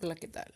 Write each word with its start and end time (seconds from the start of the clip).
Hola, 0.00 0.14
¿qué 0.14 0.28
tal? 0.28 0.54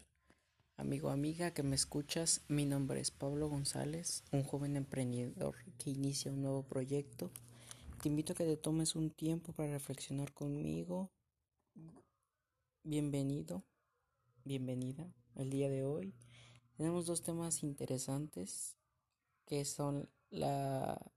Amigo, 0.76 1.10
amiga 1.10 1.52
que 1.52 1.65
me 1.65 1.75
escuchas, 1.75 2.42
mi 2.46 2.65
nombre 2.65 3.00
es 3.00 3.10
Pablo 3.10 3.49
González, 3.49 4.23
un 4.30 4.44
joven 4.44 4.76
emprendedor 4.76 5.57
que 5.78 5.91
inicia 5.91 6.30
un 6.30 6.42
nuevo 6.42 6.62
proyecto. 6.62 7.33
Te 8.00 8.09
invito 8.09 8.34
a 8.34 8.36
que 8.36 8.45
te 8.45 8.57
tomes 8.57 8.95
un 8.95 9.11
tiempo 9.11 9.52
para 9.52 9.73
reflexionar 9.73 10.32
conmigo. 10.32 11.11
Bienvenido, 12.84 13.65
bienvenida. 14.45 15.12
El 15.34 15.51
día 15.51 15.69
de 15.69 15.83
hoy 15.83 16.15
tenemos 16.77 17.06
dos 17.06 17.23
temas 17.23 17.65
interesantes 17.65 18.77
que 19.45 19.65
son 19.65 20.09
la, 20.30 21.11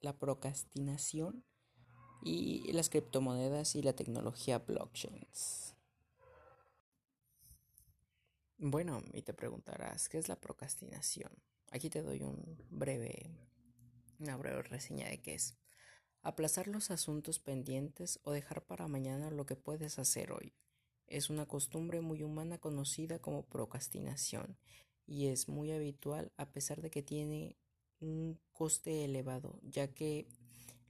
la 0.00 0.18
procrastinación 0.18 1.46
y 2.22 2.70
las 2.74 2.90
criptomonedas 2.90 3.74
y 3.74 3.80
la 3.80 3.94
tecnología 3.94 4.58
blockchains. 4.58 5.79
Bueno, 8.62 9.02
y 9.14 9.22
te 9.22 9.32
preguntarás, 9.32 10.10
¿qué 10.10 10.18
es 10.18 10.28
la 10.28 10.38
procrastinación? 10.38 11.32
Aquí 11.70 11.88
te 11.88 12.02
doy 12.02 12.22
un 12.22 12.58
breve, 12.68 13.30
una 14.18 14.36
breve 14.36 14.60
reseña 14.60 15.08
de 15.08 15.22
qué 15.22 15.32
es. 15.32 15.56
Aplazar 16.20 16.68
los 16.68 16.90
asuntos 16.90 17.38
pendientes 17.38 18.20
o 18.22 18.32
dejar 18.32 18.66
para 18.66 18.86
mañana 18.86 19.30
lo 19.30 19.46
que 19.46 19.56
puedes 19.56 19.98
hacer 19.98 20.30
hoy. 20.30 20.52
Es 21.06 21.30
una 21.30 21.46
costumbre 21.46 22.02
muy 22.02 22.22
humana 22.22 22.58
conocida 22.58 23.18
como 23.18 23.46
procrastinación 23.46 24.58
y 25.06 25.28
es 25.28 25.48
muy 25.48 25.72
habitual 25.72 26.30
a 26.36 26.52
pesar 26.52 26.82
de 26.82 26.90
que 26.90 27.02
tiene 27.02 27.56
un 27.98 28.38
coste 28.52 29.06
elevado, 29.06 29.58
ya 29.62 29.94
que 29.94 30.28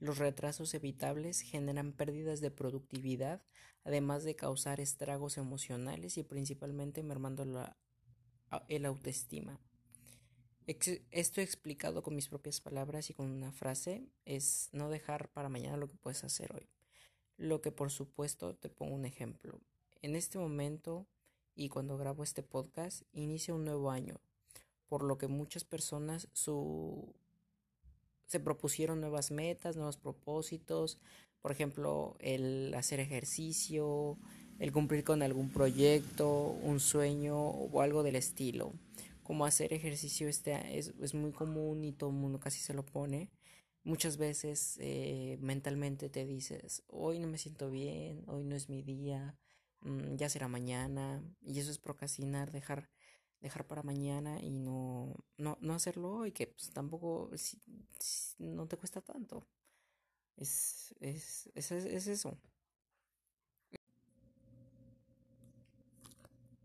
los 0.01 0.17
retrasos 0.17 0.73
evitables 0.73 1.41
generan 1.41 1.93
pérdidas 1.93 2.41
de 2.41 2.49
productividad, 2.49 3.39
además 3.83 4.23
de 4.23 4.35
causar 4.35 4.79
estragos 4.79 5.37
emocionales 5.37 6.17
y 6.17 6.23
principalmente 6.23 7.03
mermando 7.03 7.45
la, 7.45 7.77
el 8.67 8.85
autoestima. 8.85 9.59
Esto 10.65 11.41
explicado 11.41 12.01
con 12.01 12.15
mis 12.15 12.29
propias 12.29 12.61
palabras 12.61 13.11
y 13.11 13.13
con 13.13 13.29
una 13.29 13.51
frase 13.51 14.07
es 14.25 14.69
no 14.71 14.89
dejar 14.89 15.29
para 15.29 15.49
mañana 15.49 15.77
lo 15.77 15.87
que 15.87 15.97
puedes 15.97 16.23
hacer 16.23 16.51
hoy. 16.55 16.67
Lo 17.37 17.61
que 17.61 17.71
por 17.71 17.91
supuesto 17.91 18.55
te 18.55 18.69
pongo 18.69 18.95
un 18.95 19.05
ejemplo. 19.05 19.61
En 20.01 20.15
este 20.15 20.39
momento 20.39 21.05
y 21.53 21.69
cuando 21.69 21.97
grabo 21.97 22.23
este 22.23 22.41
podcast 22.41 23.03
inicia 23.11 23.53
un 23.53 23.65
nuevo 23.65 23.91
año, 23.91 24.19
por 24.87 25.03
lo 25.03 25.19
que 25.19 25.27
muchas 25.27 25.63
personas 25.63 26.27
su 26.33 27.13
se 28.31 28.39
propusieron 28.39 29.01
nuevas 29.01 29.29
metas, 29.29 29.75
nuevos 29.75 29.97
propósitos, 29.97 30.97
por 31.41 31.51
ejemplo, 31.51 32.15
el 32.21 32.73
hacer 32.75 33.01
ejercicio, 33.01 34.17
el 34.57 34.71
cumplir 34.71 35.03
con 35.03 35.21
algún 35.21 35.49
proyecto, 35.49 36.57
un 36.63 36.79
sueño 36.79 37.37
o 37.37 37.81
algo 37.81 38.03
del 38.03 38.15
estilo. 38.15 38.71
Como 39.23 39.45
hacer 39.45 39.73
ejercicio 39.73 40.29
este 40.29 40.77
es, 40.77 40.93
es 41.01 41.13
muy 41.13 41.33
común 41.33 41.83
y 41.83 41.91
todo 41.91 42.09
el 42.09 42.15
mundo 42.15 42.39
casi 42.39 42.61
se 42.61 42.73
lo 42.73 42.85
pone. 42.85 43.29
Muchas 43.83 44.15
veces 44.15 44.77
eh, 44.79 45.37
mentalmente 45.41 46.07
te 46.09 46.25
dices, 46.25 46.83
hoy 46.87 47.19
no 47.19 47.27
me 47.27 47.37
siento 47.37 47.69
bien, 47.69 48.23
hoy 48.27 48.45
no 48.45 48.55
es 48.55 48.69
mi 48.69 48.81
día, 48.81 49.35
mm, 49.81 50.15
ya 50.15 50.29
será 50.29 50.47
mañana. 50.47 51.21
Y 51.41 51.59
eso 51.59 51.69
es 51.69 51.79
procrastinar, 51.79 52.49
dejar 52.51 52.87
dejar 53.41 53.65
para 53.67 53.83
mañana 53.83 54.39
y 54.39 54.51
no, 54.51 55.15
no, 55.37 55.57
no 55.61 55.73
hacerlo 55.73 56.25
y 56.25 56.31
que 56.31 56.47
pues, 56.47 56.71
tampoco 56.71 57.29
no 58.39 58.67
te 58.67 58.77
cuesta 58.77 59.01
tanto. 59.01 59.47
Es, 60.37 60.95
es, 60.99 61.49
es, 61.55 61.71
es 61.71 62.07
eso. 62.07 62.37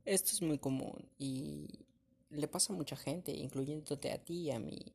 Esto 0.05 0.31
es 0.33 0.43
muy 0.43 0.59
común 0.59 1.11
y 1.19 1.87
le 2.31 2.47
pasa 2.47 2.73
a 2.73 2.77
mucha 2.77 2.97
gente, 2.97 3.33
incluyéndote 3.33 4.13
a 4.13 4.23
ti 4.23 4.43
y 4.43 4.51
a 4.51 4.61
mí. 4.61 4.95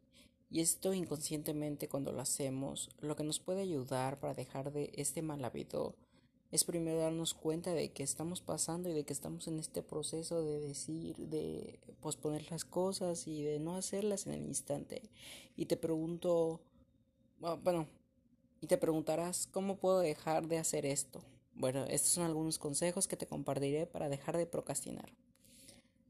Y 0.50 0.62
esto 0.62 0.94
inconscientemente 0.94 1.90
cuando 1.90 2.12
lo 2.12 2.22
hacemos, 2.22 2.90
lo 3.00 3.16
que 3.16 3.24
nos 3.24 3.40
puede 3.40 3.62
ayudar 3.62 4.20
para 4.20 4.34
dejar 4.34 4.72
de 4.72 4.92
este 4.96 5.22
mal 5.22 5.44
hábito 5.44 5.96
es 6.52 6.66
primero 6.66 7.00
darnos 7.00 7.34
cuenta 7.34 7.74
de 7.74 7.92
que 7.92 8.04
estamos 8.04 8.42
pasando 8.42 8.90
y 8.90 8.94
de 8.94 9.06
que 9.06 9.14
estamos 9.14 9.48
en 9.48 9.58
este 9.60 9.82
proceso 9.82 10.44
de 10.44 10.60
decir, 10.60 11.16
de 11.16 11.80
posponer 12.02 12.52
las 12.52 12.66
cosas 12.66 13.26
y 13.28 13.44
de 13.44 13.60
no 13.60 13.76
hacerlas 13.76 14.28
en 14.28 14.34
el 14.34 14.46
instante. 14.46 15.10
Y 15.56 15.68
te 15.68 15.78
pregunto, 15.78 16.60
bueno, 17.64 17.88
y 18.60 18.68
te 18.68 18.78
preguntarás, 18.78 19.48
¿cómo 19.48 19.78
puedo 19.78 20.00
dejar 20.00 20.48
de 20.48 20.58
hacer 20.58 20.86
esto? 20.86 21.22
Bueno, 21.56 21.86
estos 21.86 22.12
son 22.12 22.26
algunos 22.26 22.60
consejos 22.60 23.08
que 23.08 23.18
te 23.18 23.28
compartiré 23.28 23.88
para 23.88 24.10
dejar 24.10 24.38
de 24.38 24.46
procrastinar. 24.46 25.12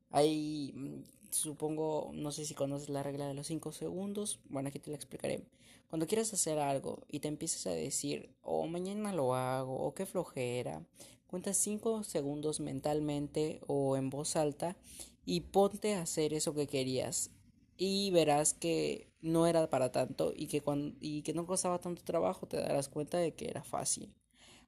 Hay, 0.09 0.74
mm, 0.75 1.03
supongo, 1.31 2.12
no 2.14 2.31
sé 2.31 2.46
si 2.46 2.53
conoces 2.53 2.90
la 2.90 3.03
regla 3.03 3.28
de 3.28 3.34
los 3.34 3.47
5 3.47 3.72
segundos, 3.72 4.40
bueno, 4.50 4.69
aquí 4.69 4.80
te 4.80 4.92
la 4.92 4.96
explicaré. 4.97 5.44
Cuando 5.90 6.08
quieras 6.08 6.34
hacer 6.34 6.59
algo 6.59 7.03
y 7.09 7.19
te 7.19 7.28
empiezas 7.28 7.68
a 7.68 7.72
decir, 7.72 8.34
oh, 8.42 8.68
mañana 8.68 9.14
lo 9.14 9.36
hago, 9.36 9.75
o 9.78 9.94
qué 9.94 10.06
flojera, 10.06 10.86
cuenta 11.28 11.53
5 11.53 12.03
segundos 12.03 12.59
mentalmente 12.59 13.62
o 13.68 13.97
en 13.97 14.09
voz 14.09 14.36
alta 14.36 14.78
y 15.25 15.42
ponte 15.42 15.96
a 15.96 16.02
hacer 16.02 16.34
eso 16.34 16.53
que 16.53 16.68
querías. 16.68 17.31
Y 17.78 18.12
verás 18.12 18.53
que 18.53 19.12
no 19.22 19.48
era 19.48 19.69
para 19.69 19.92
tanto 19.92 20.34
y 20.36 20.48
que, 20.48 20.62
cuando, 20.62 20.96
y 21.00 21.24
que 21.24 21.34
no 21.34 21.46
costaba 21.46 21.80
tanto 21.80 22.03
trabajo, 22.03 22.48
te 22.48 22.58
darás 22.58 22.90
cuenta 22.90 23.18
de 23.18 23.34
que 23.34 23.48
era 23.50 23.63
fácil. 23.63 24.13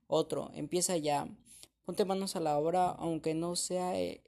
Otro, 0.08 0.52
empieza 0.54 0.98
ya. 0.98 1.28
Ponte 1.86 2.06
manos 2.06 2.36
a 2.36 2.40
la 2.40 2.58
obra, 2.58 2.90
aunque 2.90 3.34
no 3.34 3.56
sea 3.56 4.00
eh, 4.00 4.24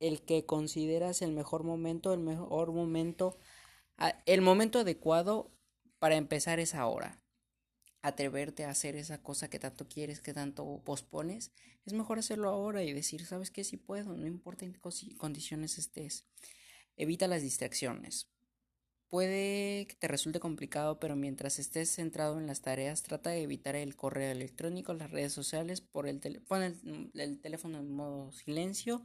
el 0.00 0.22
que 0.22 0.46
consideras 0.46 1.22
el 1.22 1.32
mejor 1.32 1.64
momento, 1.64 2.12
el 2.12 2.20
mejor 2.20 2.72
momento, 2.72 3.38
el 4.26 4.42
momento 4.42 4.80
adecuado 4.80 5.50
para 5.98 6.16
empezar 6.16 6.60
es 6.60 6.74
ahora. 6.74 7.20
Atreverte 8.00 8.64
a 8.64 8.70
hacer 8.70 8.94
esa 8.94 9.22
cosa 9.22 9.50
que 9.50 9.58
tanto 9.58 9.88
quieres, 9.88 10.20
que 10.20 10.32
tanto 10.32 10.82
pospones, 10.84 11.52
es 11.84 11.92
mejor 11.92 12.18
hacerlo 12.18 12.48
ahora 12.48 12.82
y 12.84 12.92
decir, 12.92 13.26
sabes 13.26 13.50
que 13.50 13.64
si 13.64 13.76
puedo, 13.76 14.16
no 14.16 14.26
importa 14.26 14.64
en 14.64 14.72
qué 14.72 14.80
condiciones 15.16 15.78
estés. 15.78 16.26
Evita 16.96 17.26
las 17.26 17.42
distracciones. 17.42 18.30
Puede 19.10 19.86
que 19.86 19.94
te 19.94 20.06
resulte 20.06 20.38
complicado, 20.38 21.00
pero 21.00 21.16
mientras 21.16 21.58
estés 21.58 21.90
centrado 21.90 22.38
en 22.38 22.46
las 22.46 22.60
tareas, 22.60 23.02
trata 23.02 23.30
de 23.30 23.42
evitar 23.42 23.74
el 23.74 23.96
correo 23.96 24.30
electrónico, 24.30 24.92
las 24.92 25.10
redes 25.10 25.32
sociales, 25.32 25.80
por 25.80 26.06
el 26.06 26.20
pon 26.42 26.62
el, 27.14 27.40
teléfono 27.40 27.78
en 27.78 27.90
modo 27.90 28.32
silencio, 28.32 29.02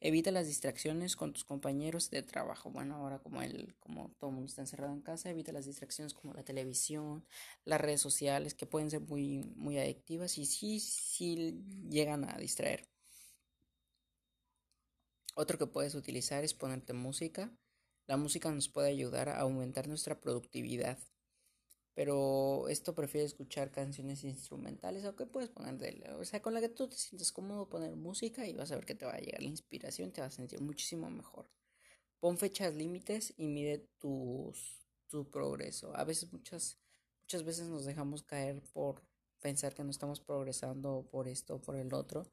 evita 0.00 0.32
las 0.32 0.48
distracciones 0.48 1.14
con 1.14 1.32
tus 1.32 1.44
compañeros 1.44 2.10
de 2.10 2.24
trabajo. 2.24 2.72
Bueno, 2.72 2.96
ahora 2.96 3.20
como 3.20 3.42
el, 3.42 3.76
como 3.78 4.10
todo 4.18 4.30
el 4.30 4.34
mundo 4.34 4.48
está 4.48 4.62
encerrado 4.62 4.92
en 4.92 5.02
casa, 5.02 5.30
evita 5.30 5.52
las 5.52 5.66
distracciones 5.66 6.14
como 6.14 6.34
la 6.34 6.42
televisión, 6.42 7.24
las 7.64 7.80
redes 7.80 8.00
sociales, 8.00 8.54
que 8.54 8.66
pueden 8.66 8.90
ser 8.90 9.02
muy, 9.02 9.52
muy 9.54 9.78
adictivas 9.78 10.36
y 10.36 10.46
sí, 10.46 10.80
sí 10.80 11.62
llegan 11.88 12.28
a 12.28 12.38
distraer. 12.38 12.88
Otro 15.36 15.58
que 15.58 15.66
puedes 15.68 15.94
utilizar 15.94 16.42
es 16.42 16.54
ponerte 16.54 16.92
música 16.92 17.52
la 18.06 18.16
música 18.16 18.50
nos 18.50 18.68
puede 18.68 18.88
ayudar 18.88 19.28
a 19.28 19.40
aumentar 19.40 19.88
nuestra 19.88 20.20
productividad, 20.20 20.98
pero 21.94 22.68
esto 22.68 22.94
prefiere 22.94 23.26
escuchar 23.26 23.70
canciones 23.70 24.24
instrumentales 24.24 25.04
o 25.04 25.14
que 25.16 25.26
puedes 25.26 25.50
poner 25.50 25.74
o 26.16 26.24
sea, 26.24 26.42
con 26.42 26.54
la 26.54 26.60
que 26.60 26.68
tú 26.68 26.88
te 26.88 26.96
sientes 26.96 27.32
cómodo 27.32 27.68
poner 27.68 27.94
música 27.96 28.46
y 28.46 28.52
vas 28.52 28.72
a 28.72 28.76
ver 28.76 28.84
que 28.84 28.94
te 28.94 29.06
va 29.06 29.12
a 29.12 29.20
llegar 29.20 29.42
la 29.42 29.48
inspiración, 29.48 30.12
te 30.12 30.20
vas 30.20 30.34
a 30.34 30.36
sentir 30.36 30.60
muchísimo 30.60 31.08
mejor. 31.08 31.48
Pon 32.18 32.36
fechas 32.38 32.74
límites 32.74 33.34
y 33.36 33.46
mide 33.46 33.86
tus, 33.98 34.88
tu 35.08 35.30
progreso. 35.30 35.94
A 35.96 36.04
veces 36.04 36.32
muchas 36.32 36.78
muchas 37.24 37.44
veces 37.44 37.68
nos 37.68 37.84
dejamos 37.86 38.22
caer 38.22 38.62
por 38.72 39.02
pensar 39.48 39.74
que 39.74 39.84
no 39.84 39.90
estamos 39.90 40.20
progresando 40.20 40.88
por 41.12 41.28
esto 41.28 41.56
o 41.56 41.60
por 41.60 41.76
el 41.76 41.92
otro 41.94 42.24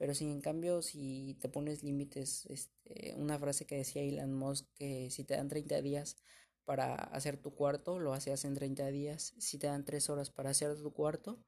pero 0.00 0.14
si 0.14 0.24
en 0.24 0.40
cambio, 0.40 0.80
si 0.80 1.36
te 1.42 1.50
pones 1.50 1.82
límites, 1.82 2.46
este, 2.46 3.14
una 3.18 3.38
frase 3.38 3.66
que 3.66 3.76
decía 3.76 4.00
Elon 4.00 4.32
Musk, 4.32 4.64
que 4.74 5.10
si 5.10 5.24
te 5.24 5.34
dan 5.36 5.48
30 5.48 5.82
días 5.82 6.16
para 6.64 6.94
hacer 6.94 7.36
tu 7.36 7.54
cuarto, 7.54 7.98
lo 7.98 8.14
haces 8.14 8.46
en 8.46 8.54
30 8.54 8.86
días. 8.86 9.34
Si 9.38 9.58
te 9.58 9.66
dan 9.66 9.84
3 9.84 10.08
horas 10.08 10.30
para 10.30 10.48
hacer 10.48 10.74
tu 10.80 10.94
cuarto, 10.94 11.44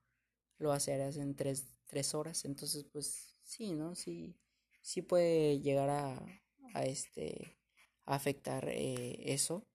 lo 0.58 0.70
harás 0.70 1.16
en 1.16 1.34
3, 1.34 1.64
horas. 2.12 2.44
Entonces, 2.44 2.84
pues 2.84 3.38
sí, 3.42 3.72
¿no? 3.72 3.94
Sí, 3.94 4.36
sí 4.82 5.00
puede 5.00 5.60
llegar 5.60 5.88
a, 5.88 6.22
a 6.74 6.84
este, 6.84 7.56
afectar 8.04 8.68
eh, 8.68 9.32
eso. 9.32 9.66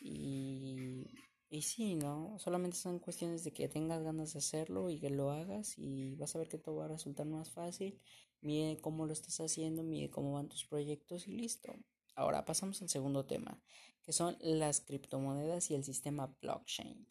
Y 0.00 1.10
y 1.52 1.60
sí, 1.60 1.96
¿no? 1.96 2.38
Solamente 2.38 2.78
son 2.78 2.98
cuestiones 2.98 3.44
de 3.44 3.52
que 3.52 3.68
tengas 3.68 4.02
ganas 4.02 4.32
de 4.32 4.38
hacerlo 4.38 4.88
y 4.88 4.98
que 4.98 5.10
lo 5.10 5.30
hagas 5.30 5.74
y 5.76 6.14
vas 6.14 6.34
a 6.34 6.38
ver 6.38 6.48
que 6.48 6.56
todo 6.56 6.76
va 6.76 6.86
a 6.86 6.88
resultar 6.88 7.26
más 7.26 7.50
fácil. 7.50 8.00
Mide 8.40 8.80
cómo 8.80 9.04
lo 9.04 9.12
estás 9.12 9.38
haciendo, 9.38 9.82
mide 9.82 10.08
cómo 10.08 10.32
van 10.32 10.48
tus 10.48 10.64
proyectos 10.64 11.28
y 11.28 11.32
listo. 11.32 11.74
Ahora 12.14 12.46
pasamos 12.46 12.80
al 12.80 12.88
segundo 12.88 13.26
tema, 13.26 13.62
que 14.00 14.14
son 14.14 14.38
las 14.40 14.80
criptomonedas 14.80 15.70
y 15.70 15.74
el 15.74 15.84
sistema 15.84 16.34
blockchain. 16.40 17.06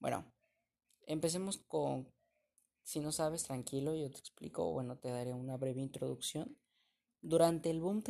Bueno, 0.00 0.24
empecemos 1.06 1.58
con, 1.58 2.12
si 2.82 2.98
no 2.98 3.12
sabes, 3.12 3.44
tranquilo, 3.44 3.94
yo 3.94 4.10
te 4.10 4.18
explico, 4.18 4.72
bueno, 4.72 4.98
te 4.98 5.10
daré 5.10 5.32
una 5.34 5.56
breve 5.56 5.80
introducción. 5.80 6.58
Durante 7.20 7.70
el 7.70 7.80
boom 7.80 8.02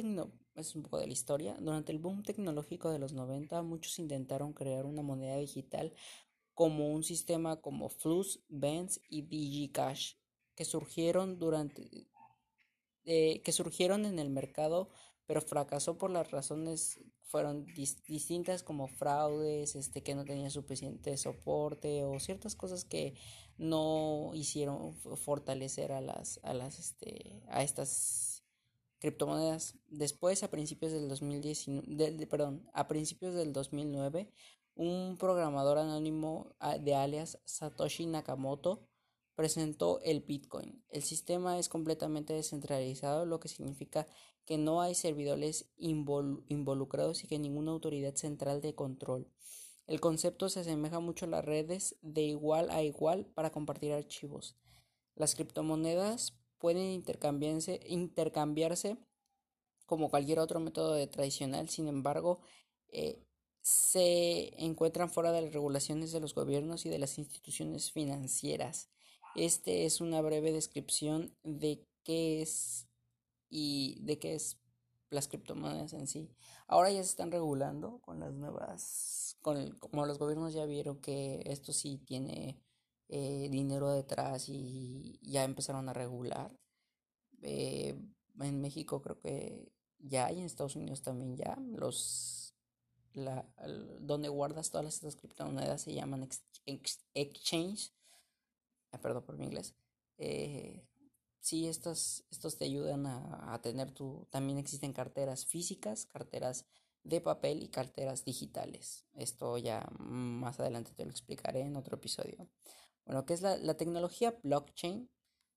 es 0.60 0.74
un 0.74 0.82
poco 0.82 0.98
de 0.98 1.06
la 1.06 1.12
historia. 1.12 1.56
Durante 1.60 1.92
el 1.92 1.98
boom 1.98 2.22
tecnológico 2.22 2.90
de 2.90 2.98
los 2.98 3.12
90, 3.12 3.62
muchos 3.62 3.98
intentaron 3.98 4.52
crear 4.52 4.84
una 4.86 5.02
moneda 5.02 5.36
digital 5.36 5.92
como 6.54 6.88
un 6.88 7.04
sistema 7.04 7.60
como 7.60 7.88
Flux, 7.88 8.40
Benz 8.48 9.00
y 9.08 9.22
DigiCash, 9.22 10.14
que 10.54 10.64
surgieron 10.64 11.38
durante 11.38 12.08
eh, 13.04 13.42
que 13.42 13.52
surgieron 13.52 14.04
en 14.04 14.18
el 14.18 14.28
mercado, 14.28 14.90
pero 15.24 15.40
fracasó 15.40 15.96
por 15.96 16.10
las 16.10 16.30
razones 16.30 17.00
fueron 17.22 17.66
distintas 18.06 18.62
como 18.62 18.88
fraudes, 18.88 19.76
este 19.76 20.02
que 20.02 20.14
no 20.14 20.24
tenía 20.24 20.50
suficiente 20.50 21.16
soporte 21.16 22.04
o 22.04 22.18
ciertas 22.20 22.56
cosas 22.56 22.84
que 22.84 23.14
no 23.58 24.32
hicieron 24.34 24.94
fortalecer 24.94 25.92
a 25.92 26.00
las 26.00 26.40
a 26.42 26.54
las 26.54 26.78
este 26.78 27.42
a 27.48 27.62
estas 27.62 28.27
criptomonedas. 28.98 29.76
Después 29.88 30.42
a 30.42 30.50
principios 30.50 30.92
del 30.92 31.08
2019, 31.08 32.26
perdón, 32.26 32.68
a 32.72 32.88
principios 32.88 33.34
del 33.34 33.52
2009 33.52 34.32
un 34.78 35.16
programador 35.18 35.78
anónimo 35.78 36.54
ah, 36.60 36.78
de 36.78 36.94
alias 36.94 37.40
Satoshi 37.44 38.06
Nakamoto 38.06 38.86
presentó 39.34 40.00
el 40.02 40.20
Bitcoin. 40.20 40.84
El 40.88 41.02
sistema 41.02 41.58
es 41.58 41.68
completamente 41.68 42.32
descentralizado, 42.32 43.26
lo 43.26 43.40
que 43.40 43.48
significa 43.48 44.06
que 44.44 44.56
no 44.56 44.80
hay 44.80 44.94
servidores 44.94 45.70
involucrados 45.76 47.22
y 47.22 47.28
que 47.28 47.38
ninguna 47.38 47.72
autoridad 47.72 48.14
central 48.14 48.60
de 48.60 48.74
control. 48.74 49.28
El 49.86 50.00
concepto 50.00 50.48
se 50.48 50.60
asemeja 50.60 51.00
mucho 51.00 51.24
a 51.24 51.28
las 51.28 51.44
redes 51.44 51.96
de 52.02 52.22
igual 52.22 52.70
a 52.70 52.82
igual 52.82 53.26
para 53.34 53.50
compartir 53.50 53.92
archivos. 53.92 54.56
Las 55.16 55.34
criptomonedas 55.34 56.38
pueden 56.58 56.84
intercambiarse, 56.90 57.80
intercambiarse 57.86 58.98
como 59.86 60.10
cualquier 60.10 60.38
otro 60.38 60.60
método 60.60 60.94
de 60.94 61.06
tradicional, 61.06 61.68
sin 61.68 61.88
embargo, 61.88 62.40
eh, 62.88 63.24
se 63.62 64.52
encuentran 64.62 65.10
fuera 65.10 65.32
de 65.32 65.42
las 65.42 65.52
regulaciones 65.52 66.12
de 66.12 66.20
los 66.20 66.34
gobiernos 66.34 66.86
y 66.86 66.90
de 66.90 66.98
las 66.98 67.18
instituciones 67.18 67.92
financieras. 67.92 68.90
Este 69.34 69.84
es 69.86 70.00
una 70.00 70.20
breve 70.20 70.52
descripción 70.52 71.34
de 71.42 71.86
qué 72.04 72.42
es 72.42 72.88
y 73.50 73.98
de 74.02 74.18
qué 74.18 74.34
es 74.34 74.58
las 75.10 75.28
criptomonedas 75.28 75.92
en 75.92 76.06
sí. 76.06 76.30
Ahora 76.66 76.90
ya 76.90 77.02
se 77.02 77.10
están 77.10 77.30
regulando 77.30 78.00
con 78.00 78.20
las 78.20 78.32
nuevas, 78.34 79.36
con 79.40 79.70
como 79.78 80.06
los 80.06 80.18
gobiernos 80.18 80.52
ya 80.52 80.66
vieron 80.66 81.00
que 81.00 81.42
esto 81.46 81.72
sí 81.72 81.98
tiene 82.06 82.60
eh, 83.08 83.48
dinero 83.50 83.90
detrás 83.90 84.48
y 84.48 85.18
ya 85.22 85.44
empezaron 85.44 85.88
a 85.88 85.92
regular. 85.92 86.56
Eh, 87.42 87.98
en 88.40 88.60
México 88.60 89.00
creo 89.02 89.18
que 89.18 89.72
ya 89.98 90.30
y 90.32 90.38
en 90.38 90.44
Estados 90.44 90.76
Unidos 90.76 91.02
también 91.02 91.36
ya 91.36 91.56
los 91.72 92.54
la, 93.14 93.48
donde 94.00 94.28
guardas 94.28 94.70
todas 94.70 94.94
estas 94.94 95.16
criptomonedas 95.16 95.82
se 95.82 95.94
llaman 95.94 96.28
exchange. 96.66 97.92
Ah, 98.92 99.00
perdón 99.00 99.24
por 99.24 99.36
mi 99.38 99.46
inglés. 99.46 99.74
Eh, 100.18 100.86
sí, 101.40 101.66
estos, 101.66 102.24
estos 102.30 102.58
te 102.58 102.64
ayudan 102.66 103.06
a, 103.06 103.54
a, 103.54 103.60
tener 103.60 103.92
tu... 103.92 104.26
También 104.30 104.58
existen 104.58 104.92
carteras 104.92 105.46
físicas, 105.46 106.06
carteras 106.06 106.66
de 107.04 107.20
papel 107.20 107.62
y 107.62 107.68
carteras 107.68 108.24
digitales. 108.24 109.06
Esto 109.14 109.58
ya 109.58 109.86
más 109.98 110.60
adelante 110.60 110.92
te 110.92 111.04
lo 111.04 111.10
explicaré 111.10 111.62
en 111.62 111.76
otro 111.76 111.96
episodio. 111.96 112.48
Bueno, 113.08 113.26
¿qué 113.26 113.34
es 113.34 113.42
la, 113.42 113.56
la 113.56 113.76
tecnología 113.76 114.38
blockchain? 114.44 115.10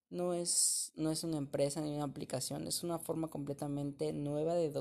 No 0.09 0.33
es, 0.33 0.91
no 0.95 1.11
es 1.11 1.23
una 1.23 1.37
empresa 1.37 1.81
ni 1.81 1.93
una 1.93 2.05
aplicación, 2.05 2.65
es 2.65 2.81
una 2.83 2.97
forma 2.97 3.29
completamente 3.29 4.11
nueva 4.13 4.55
de, 4.55 4.71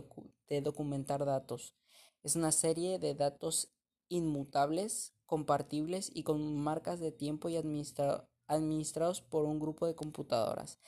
de 0.49 0.61
documentar 0.63 1.27
datos 1.27 1.75
es 2.23 2.37
una 2.37 2.53
serie 2.53 2.99
de 2.99 3.15
datos 3.15 3.73
inmutables, 4.09 5.15
compartibles 5.27 6.11
y 6.15 6.23
con 6.23 6.57
marcas 6.57 7.01
de 7.01 7.13
tiempo 7.13 7.49
y 7.49 7.57
administrados 7.57 9.23
por 9.23 9.45
un 9.47 9.59
grupo 9.59 9.87
de 9.87 9.95
computadoras. 9.95 10.79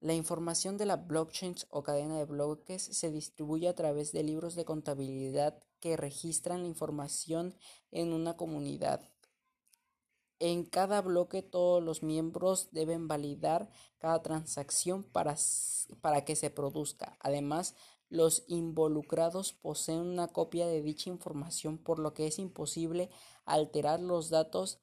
La 0.00 0.14
información 0.14 0.76
de 0.76 0.86
la 0.86 0.96
blockchain 0.96 1.54
o 1.70 1.82
cadena 1.82 2.18
de 2.18 2.26
bloques 2.26 2.82
se 2.82 3.10
distribuye 3.10 3.68
a 3.68 3.74
través 3.74 4.12
de 4.12 4.22
libros 4.22 4.54
de 4.54 4.64
contabilidad 4.64 5.62
que 5.80 5.96
registran 5.96 6.62
la 6.62 6.68
información 6.68 7.54
en 7.90 8.12
una 8.12 8.36
comunidad. 8.36 9.13
En 10.46 10.66
cada 10.66 11.00
bloque 11.00 11.40
todos 11.40 11.82
los 11.82 12.02
miembros 12.02 12.68
deben 12.70 13.08
validar 13.08 13.70
cada 13.96 14.20
transacción 14.20 15.02
para, 15.02 15.36
para 16.02 16.26
que 16.26 16.36
se 16.36 16.50
produzca. 16.50 17.16
Además, 17.20 17.74
los 18.10 18.44
involucrados 18.46 19.54
poseen 19.54 20.00
una 20.00 20.28
copia 20.28 20.66
de 20.66 20.82
dicha 20.82 21.08
información, 21.08 21.78
por 21.78 21.98
lo 21.98 22.12
que 22.12 22.26
es 22.26 22.38
imposible 22.38 23.08
alterar 23.46 24.00
los 24.00 24.28
datos 24.28 24.80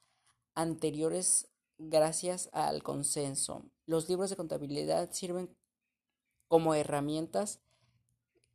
anteriores 0.55 1.47
gracias 1.77 2.49
al 2.53 2.81
consenso. 2.81 3.63
Los 3.85 4.09
libros 4.09 4.31
de 4.31 4.37
contabilidad 4.37 5.11
sirven 5.11 5.55
como 6.47 6.73
herramientas 6.73 7.59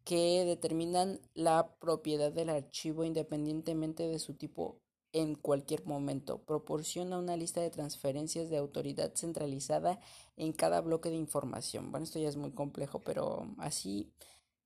que 0.02 0.44
determinan 0.44 1.20
la 1.34 1.76
propiedad 1.78 2.32
del 2.32 2.50
archivo 2.50 3.04
independientemente 3.04 4.08
de 4.08 4.18
su 4.18 4.34
tipo 4.34 4.80
en 5.12 5.34
cualquier 5.34 5.84
momento. 5.86 6.38
Proporciona 6.38 7.18
una 7.18 7.36
lista 7.36 7.60
de 7.60 7.70
transferencias 7.70 8.50
de 8.50 8.58
autoridad 8.58 9.14
centralizada 9.14 10.00
en 10.36 10.52
cada 10.52 10.80
bloque 10.80 11.10
de 11.10 11.16
información. 11.16 11.90
Bueno, 11.90 12.04
esto 12.04 12.18
ya 12.18 12.28
es 12.28 12.36
muy 12.36 12.52
complejo, 12.52 13.00
pero 13.00 13.46
así 13.58 14.12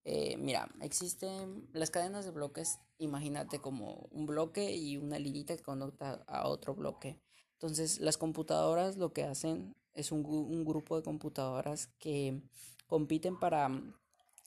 eh, 0.05 0.37
mira, 0.39 0.69
existen 0.81 1.69
las 1.73 1.91
cadenas 1.91 2.25
de 2.25 2.31
bloques, 2.31 2.79
imagínate 2.99 3.61
como 3.61 4.09
un 4.11 4.27
bloque 4.27 4.75
y 4.75 4.97
una 4.97 5.19
linita 5.19 5.57
que 5.57 5.63
conecta 5.63 6.25
a 6.27 6.49
otro 6.49 6.75
bloque. 6.75 7.21
Entonces, 7.53 8.01
las 8.01 8.17
computadoras 8.17 8.97
lo 8.97 9.13
que 9.13 9.25
hacen 9.25 9.77
es 9.93 10.13
un, 10.13 10.25
un 10.25 10.65
grupo 10.65 10.97
de 10.97 11.03
computadoras 11.03 11.89
que 11.99 12.41
compiten 12.87 13.39
para 13.39 13.69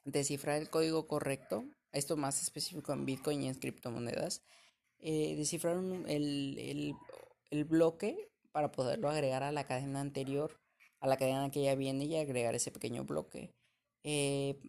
descifrar 0.05 0.59
el 0.59 0.69
código 0.69 1.07
correcto, 1.07 1.63
esto 1.91 2.17
más 2.17 2.41
específico 2.41 2.91
en 2.91 3.05
Bitcoin 3.05 3.43
y 3.43 3.47
en 3.47 3.55
criptomonedas, 3.55 4.41
eh, 5.03 5.35
el, 6.07 6.57
el, 6.57 6.93
el 7.51 7.65
bloque 7.65 8.31
para 8.51 8.71
poderlo 8.71 9.09
agregar 9.09 9.43
a 9.43 9.51
la 9.51 9.65
cadena 9.65 9.99
anterior, 9.99 10.59
a 10.99 11.07
la 11.07 11.17
cadena 11.17 11.51
que 11.51 11.63
ya 11.63 11.75
viene 11.75 12.05
y 12.05 12.15
agregar 12.15 12.55
ese 12.55 12.71
pequeño 12.71 13.03
bloque. 13.03 13.53
Eh, 14.03 14.59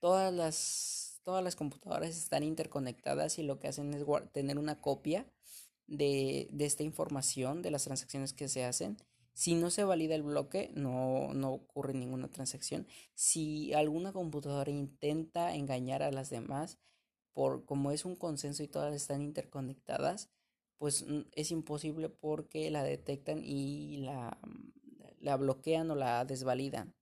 todas 0.00 0.32
las, 0.32 1.20
todas 1.24 1.42
las 1.44 1.56
computadoras 1.56 2.10
están 2.10 2.44
interconectadas 2.44 3.38
y 3.38 3.42
lo 3.42 3.58
que 3.58 3.68
hacen 3.68 3.92
es 3.92 4.04
tener 4.32 4.58
una 4.58 4.80
copia 4.80 5.26
de, 5.86 6.48
esta 6.58 6.82
información, 6.82 7.60
de 7.60 7.70
las 7.70 7.84
transacciones 7.84 8.32
que 8.32 8.48
se 8.48 8.64
hacen. 8.64 8.96
Si 9.32 9.54
no 9.54 9.70
se 9.70 9.84
valida 9.84 10.14
el 10.14 10.22
bloque, 10.22 10.70
no, 10.74 11.34
no 11.34 11.52
ocurre 11.52 11.92
ninguna 11.92 12.28
transacción. 12.28 12.86
Si 13.14 13.74
alguna 13.74 14.12
computadora 14.12 14.70
intenta 14.70 15.54
engañar 15.54 16.02
a 16.02 16.12
las 16.12 16.30
demás, 16.30 16.78
por 17.34 17.66
como 17.66 17.90
es 17.90 18.04
un 18.04 18.16
consenso 18.16 18.62
y 18.62 18.68
todas 18.68 18.94
están 18.94 19.20
interconectadas, 19.20 20.30
pues 20.78 21.04
es 21.32 21.50
imposible 21.50 22.08
porque 22.08 22.70
la 22.70 22.82
detectan 22.82 23.42
y 23.44 23.98
la, 23.98 24.38
la 25.20 25.36
bloquean 25.36 25.90
o 25.90 25.94
la 25.94 26.24
desvalidan. 26.24 26.94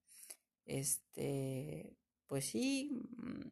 Este, 0.65 1.97
pues 2.27 2.47
sí, 2.47 2.91
mm, 3.17 3.49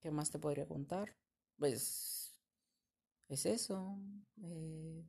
¿qué 0.00 0.10
más 0.10 0.30
te 0.30 0.38
podría 0.38 0.66
contar? 0.66 1.16
Pues 1.56 2.34
es 3.28 3.46
eso. 3.46 3.98
Eh, 4.42 5.04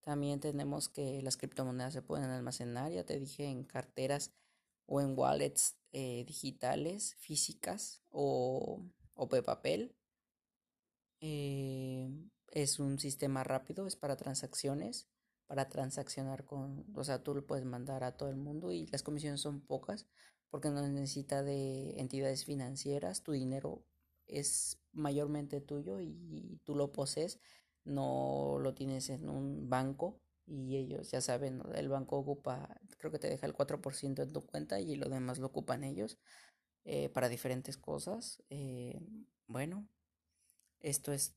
también 0.00 0.40
tenemos 0.40 0.88
que 0.88 1.22
las 1.22 1.36
criptomonedas 1.36 1.92
se 1.92 2.02
pueden 2.02 2.30
almacenar, 2.30 2.92
ya 2.92 3.04
te 3.04 3.18
dije, 3.18 3.46
en 3.46 3.64
carteras 3.64 4.32
o 4.86 5.00
en 5.00 5.18
wallets 5.18 5.76
eh, 5.92 6.24
digitales, 6.26 7.14
físicas 7.16 8.02
o, 8.10 8.82
o 9.14 9.26
de 9.26 9.42
papel. 9.42 9.94
Eh, 11.20 12.10
es 12.50 12.78
un 12.78 12.98
sistema 12.98 13.44
rápido, 13.44 13.86
es 13.86 13.96
para 13.96 14.16
transacciones, 14.16 15.08
para 15.46 15.68
transaccionar 15.68 16.44
con, 16.44 16.86
o 16.94 17.04
sea, 17.04 17.22
tú 17.22 17.34
lo 17.34 17.46
puedes 17.46 17.64
mandar 17.64 18.04
a 18.04 18.16
todo 18.16 18.28
el 18.30 18.36
mundo 18.36 18.72
y 18.72 18.86
las 18.86 19.02
comisiones 19.02 19.40
son 19.40 19.60
pocas, 19.60 20.06
porque 20.50 20.70
no 20.70 20.86
necesita 20.86 21.42
de 21.42 21.98
entidades 21.98 22.44
financieras, 22.44 23.22
tu 23.22 23.32
dinero 23.32 23.84
es 24.26 24.78
mayormente 24.92 25.60
tuyo 25.60 26.00
y 26.00 26.60
tú 26.64 26.76
lo 26.76 26.92
posees, 26.92 27.40
no 27.84 28.58
lo 28.60 28.74
tienes 28.74 29.10
en 29.10 29.28
un 29.28 29.68
banco 29.68 30.20
y 30.46 30.76
ellos 30.76 31.10
ya 31.10 31.20
saben, 31.20 31.62
el 31.74 31.88
banco 31.88 32.18
ocupa, 32.18 32.80
creo 32.98 33.10
que 33.10 33.18
te 33.18 33.28
deja 33.28 33.46
el 33.46 33.54
4% 33.54 34.22
en 34.22 34.32
tu 34.32 34.46
cuenta 34.46 34.80
y 34.80 34.96
lo 34.96 35.08
demás 35.08 35.38
lo 35.38 35.46
ocupan 35.48 35.84
ellos 35.84 36.18
eh, 36.84 37.08
para 37.08 37.28
diferentes 37.28 37.76
cosas. 37.78 38.42
Eh, 38.50 39.00
bueno, 39.46 39.88
esto 40.80 41.12
es 41.12 41.34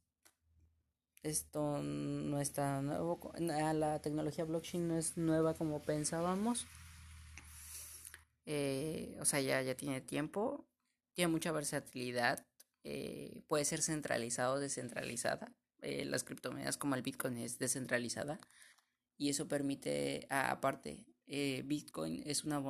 esto 1.23 1.81
no 1.81 2.39
está 2.39 2.81
nuevo, 2.81 3.33
la 3.37 3.99
tecnología 4.01 4.45
blockchain 4.45 4.87
no 4.87 4.97
es 4.97 5.17
nueva 5.17 5.53
como 5.55 5.81
pensábamos. 5.81 6.67
Eh, 8.45 9.17
o 9.19 9.25
sea, 9.25 9.41
ya, 9.41 9.61
ya 9.61 9.75
tiene 9.75 9.99
tiempo. 9.99 10.65
Tiene 11.13 11.31
mucha 11.31 11.51
versatilidad. 11.51 12.45
Puede 13.47 13.65
ser 13.65 13.81
centralizado 13.81 14.55
o 14.55 14.59
descentralizada. 14.59 15.53
Las 15.81 16.23
criptomonedas 16.23 16.77
como 16.77 16.95
el 16.95 17.01
Bitcoin 17.01 17.37
es 17.37 17.57
descentralizada. 17.59 18.39
Y 19.17 19.29
eso 19.29 19.47
permite, 19.49 20.27
aparte, 20.29 21.05
Bitcoin 21.27 22.23
es 22.25 22.45
una 22.45 22.61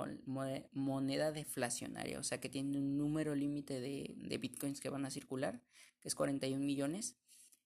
moneda 0.74 1.32
deflacionaria, 1.32 2.20
o 2.20 2.24
sea 2.24 2.40
que 2.40 2.50
tiene 2.50 2.78
un 2.78 2.98
número 2.98 3.36
límite 3.36 3.80
de, 3.80 4.38
Bitcoins 4.40 4.80
que 4.80 4.90
van 4.90 5.06
a 5.06 5.12
circular, 5.12 5.62
que 6.00 6.08
es 6.08 6.16
41 6.16 6.64
millones 6.66 7.16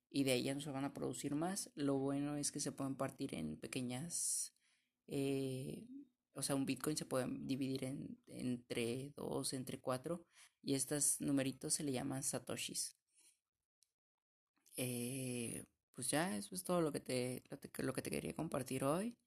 y 0.10 0.26
de 0.26 0.34
ahí 0.34 0.44
ya 0.44 0.54
no 0.54 0.62
se 0.62 0.70
van 0.70 0.84
a 0.84 0.94
producir 0.94 1.36
más. 1.36 1.72
Lo 1.76 1.98
bueno 1.98 2.36
es 2.36 2.52
que 2.52 2.60
se 2.60 2.74
pueden 2.74 2.96
partir 2.96 3.34
en 3.36 3.58
pequeñas, 3.58 4.54
eh, 5.08 5.88
o 6.34 6.44
sea, 6.44 6.56
un 6.56 6.66
Bitcoin 6.66 6.98
se 6.98 7.06
puede 7.06 7.28
dividir 7.30 7.86
en, 7.86 8.18
entre 8.28 9.14
dos, 9.16 9.54
entre 9.54 9.80
cuatro, 9.80 10.26
y 10.62 10.76
estos 10.76 11.22
numeritos 11.22 11.74
se 11.74 11.84
le 11.84 11.94
llaman 11.94 12.24
satoshis. 12.24 12.98
Eh, 14.76 15.66
pues 15.94 16.10
ya, 16.10 16.36
eso 16.36 16.56
es 16.56 16.64
todo 16.64 16.82
lo 16.82 16.92
que 16.92 17.00
te, 17.00 17.44
lo, 17.78 17.94
que 17.94 18.02
te 18.02 18.10
quería 18.10 18.34
compartir 18.34 18.84
hoy. 18.84 19.18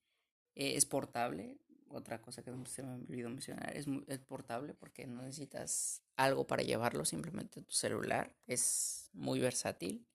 Eh, 0.55 0.75
es 0.75 0.85
portable, 0.85 1.57
otra 1.89 2.21
cosa 2.21 2.43
que 2.43 2.51
se 2.65 2.83
me 2.83 2.93
olvidó 2.93 3.29
mencionar, 3.29 3.75
es, 3.75 3.85
es, 4.07 4.19
portable 4.19 4.73
porque 4.73 5.05
no 5.05 5.21
necesitas 5.21 6.01
algo 6.15 6.47
para 6.47 6.63
llevarlo, 6.63 7.05
simplemente 7.05 7.61
tu 7.61 7.71
celular, 7.71 8.35
es 8.47 9.09
muy 9.13 9.39
versátil. 9.39 10.07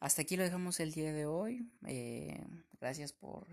Hasta 0.00 0.22
aquí 0.22 0.36
lo 0.36 0.44
dejamos 0.44 0.80
el 0.80 0.92
día 0.92 1.12
de 1.12 1.26
hoy. 1.26 1.70
Eh, 1.86 2.42
gracias 2.80 3.12
por 3.12 3.46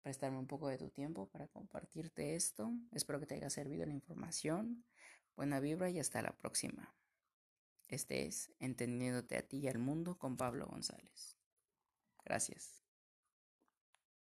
prestarme 0.00 0.38
un 0.38 0.46
poco 0.46 0.68
de 0.68 0.78
tu 0.78 0.88
tiempo 0.88 1.28
para 1.28 1.46
compartirte 1.46 2.34
esto. 2.34 2.72
Espero 2.90 3.20
que 3.20 3.26
te 3.26 3.34
haya 3.34 3.50
servido 3.50 3.84
la 3.84 3.92
información. 3.92 4.84
Buena 5.36 5.60
vibra 5.60 5.90
y 5.90 5.98
hasta 5.98 6.22
la 6.22 6.32
próxima. 6.32 6.94
Este 7.88 8.26
es 8.26 8.50
Entendiéndote 8.58 9.36
a 9.36 9.46
ti 9.46 9.58
y 9.58 9.68
al 9.68 9.78
mundo 9.78 10.18
con 10.18 10.38
Pablo 10.38 10.66
González. 10.66 11.36
Gracias. 12.24 12.81